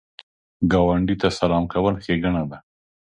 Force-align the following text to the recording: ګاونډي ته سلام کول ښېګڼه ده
ګاونډي 0.71 1.15
ته 1.21 1.27
سلام 1.39 1.63
کول 1.73 1.95
ښېګڼه 2.03 2.43
ده 2.49 2.57